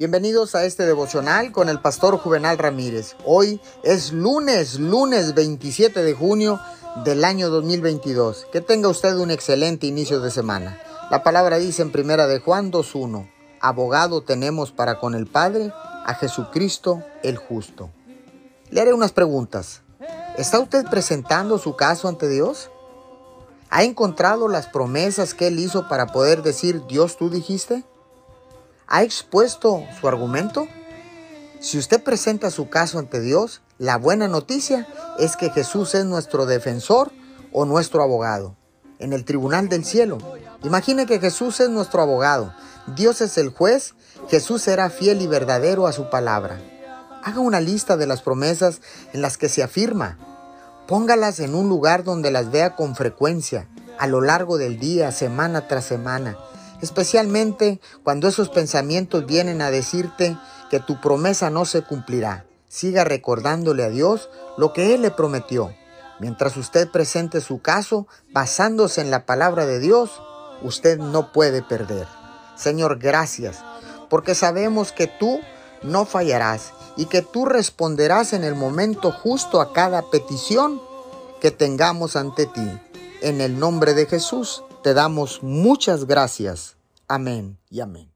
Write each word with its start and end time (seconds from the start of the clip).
Bienvenidos 0.00 0.54
a 0.54 0.64
este 0.64 0.86
devocional 0.86 1.52
con 1.52 1.68
el 1.68 1.78
pastor 1.78 2.16
Juvenal 2.16 2.56
Ramírez. 2.56 3.16
Hoy 3.26 3.60
es 3.82 4.14
lunes, 4.14 4.78
lunes 4.78 5.34
27 5.34 6.02
de 6.02 6.14
junio 6.14 6.58
del 7.04 7.22
año 7.22 7.50
2022. 7.50 8.46
Que 8.50 8.62
tenga 8.62 8.88
usted 8.88 9.14
un 9.16 9.30
excelente 9.30 9.86
inicio 9.86 10.20
de 10.20 10.30
semana. 10.30 10.80
La 11.10 11.22
palabra 11.22 11.58
dice 11.58 11.82
en 11.82 11.92
primera 11.92 12.26
de 12.26 12.40
Juan 12.40 12.72
2.1, 12.72 13.30
abogado 13.60 14.22
tenemos 14.22 14.72
para 14.72 14.98
con 14.98 15.14
el 15.14 15.26
Padre 15.26 15.70
a 16.06 16.14
Jesucristo 16.14 17.02
el 17.22 17.36
justo. 17.36 17.90
Le 18.70 18.80
haré 18.80 18.94
unas 18.94 19.12
preguntas. 19.12 19.82
¿Está 20.38 20.60
usted 20.60 20.86
presentando 20.86 21.58
su 21.58 21.76
caso 21.76 22.08
ante 22.08 22.26
Dios? 22.26 22.70
¿Ha 23.68 23.82
encontrado 23.84 24.48
las 24.48 24.66
promesas 24.66 25.34
que 25.34 25.48
Él 25.48 25.58
hizo 25.58 25.88
para 25.90 26.06
poder 26.06 26.42
decir, 26.42 26.86
Dios 26.86 27.18
tú 27.18 27.28
dijiste? 27.28 27.84
¿Ha 28.92 29.04
expuesto 29.04 29.84
su 30.00 30.08
argumento? 30.08 30.66
Si 31.60 31.78
usted 31.78 32.02
presenta 32.02 32.50
su 32.50 32.68
caso 32.68 32.98
ante 32.98 33.20
Dios, 33.20 33.62
la 33.78 33.96
buena 33.96 34.26
noticia 34.26 34.88
es 35.16 35.36
que 35.36 35.50
Jesús 35.50 35.94
es 35.94 36.04
nuestro 36.04 36.44
defensor 36.44 37.12
o 37.52 37.66
nuestro 37.66 38.02
abogado 38.02 38.56
en 38.98 39.12
el 39.12 39.24
tribunal 39.24 39.68
del 39.68 39.84
cielo. 39.84 40.18
Imagine 40.64 41.06
que 41.06 41.20
Jesús 41.20 41.60
es 41.60 41.70
nuestro 41.70 42.02
abogado, 42.02 42.52
Dios 42.96 43.20
es 43.20 43.38
el 43.38 43.50
juez, 43.50 43.94
Jesús 44.28 44.62
será 44.62 44.90
fiel 44.90 45.22
y 45.22 45.28
verdadero 45.28 45.86
a 45.86 45.92
su 45.92 46.10
palabra. 46.10 46.60
Haga 47.22 47.38
una 47.38 47.60
lista 47.60 47.96
de 47.96 48.08
las 48.08 48.22
promesas 48.22 48.80
en 49.12 49.22
las 49.22 49.38
que 49.38 49.48
se 49.48 49.62
afirma. 49.62 50.18
Póngalas 50.88 51.38
en 51.38 51.54
un 51.54 51.68
lugar 51.68 52.02
donde 52.02 52.32
las 52.32 52.50
vea 52.50 52.74
con 52.74 52.96
frecuencia, 52.96 53.68
a 54.00 54.08
lo 54.08 54.20
largo 54.20 54.58
del 54.58 54.80
día, 54.80 55.12
semana 55.12 55.68
tras 55.68 55.84
semana 55.84 56.36
especialmente 56.82 57.80
cuando 58.02 58.28
esos 58.28 58.48
pensamientos 58.48 59.26
vienen 59.26 59.62
a 59.62 59.70
decirte 59.70 60.36
que 60.70 60.80
tu 60.80 61.00
promesa 61.00 61.50
no 61.50 61.64
se 61.64 61.82
cumplirá. 61.82 62.46
Siga 62.68 63.04
recordándole 63.04 63.84
a 63.84 63.88
Dios 63.88 64.30
lo 64.56 64.72
que 64.72 64.94
Él 64.94 65.02
le 65.02 65.10
prometió. 65.10 65.74
Mientras 66.20 66.56
usted 66.56 66.88
presente 66.90 67.40
su 67.40 67.60
caso 67.60 68.06
basándose 68.30 69.00
en 69.00 69.10
la 69.10 69.26
palabra 69.26 69.66
de 69.66 69.80
Dios, 69.80 70.22
usted 70.62 70.98
no 70.98 71.32
puede 71.32 71.62
perder. 71.62 72.06
Señor, 72.56 72.98
gracias, 72.98 73.64
porque 74.08 74.34
sabemos 74.34 74.92
que 74.92 75.06
tú 75.06 75.40
no 75.82 76.04
fallarás 76.04 76.72
y 76.96 77.06
que 77.06 77.22
tú 77.22 77.46
responderás 77.46 78.34
en 78.34 78.44
el 78.44 78.54
momento 78.54 79.10
justo 79.10 79.60
a 79.60 79.72
cada 79.72 80.02
petición 80.10 80.80
que 81.40 81.50
tengamos 81.50 82.16
ante 82.16 82.46
ti. 82.46 82.80
En 83.22 83.40
el 83.40 83.58
nombre 83.58 83.94
de 83.94 84.06
Jesús 84.06 84.62
te 84.82 84.94
damos 84.94 85.42
muchas 85.42 86.04
gracias. 86.06 86.76
Amén 87.08 87.58
y 87.68 87.80
amén. 87.80 88.10